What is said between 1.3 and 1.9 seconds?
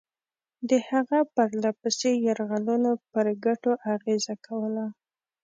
پرله